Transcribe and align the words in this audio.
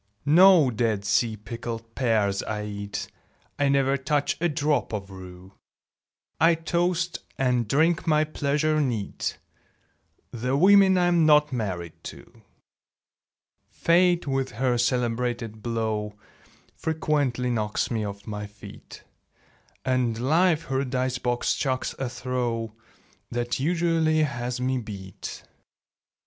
No 0.25 0.71
Dead 0.71 1.05
Sea 1.05 1.37
pickled 1.37 1.93
pears 1.93 2.41
I 2.41 2.65
eat; 2.65 3.07
I 3.59 3.69
never 3.69 3.97
touch 3.97 4.35
a 4.41 4.49
drop 4.49 4.93
of 4.93 5.11
rue; 5.11 5.53
I 6.39 6.55
toast, 6.55 7.19
and 7.37 7.67
drink 7.67 8.07
my 8.07 8.23
pleasure 8.23 8.81
neat, 8.81 9.37
The 10.31 10.57
women 10.57 10.97
I'm 10.97 11.27
not 11.27 11.53
married 11.53 12.03
to! 12.05 12.41
Fate 13.69 14.25
with 14.25 14.53
her 14.53 14.75
celebrated 14.79 15.61
blow 15.61 16.15
Frequently 16.75 17.51
knocks 17.51 17.91
me 17.91 18.03
off 18.03 18.25
my 18.25 18.47
feet; 18.47 19.03
And 19.85 20.17
Life 20.19 20.63
her 20.63 20.83
dice 20.83 21.19
box 21.19 21.53
chucks 21.53 21.93
a 21.99 22.09
throw 22.09 22.73
That 23.29 23.59
usually 23.59 24.23
has 24.23 24.59
me 24.59 24.79
beat. 24.79 25.43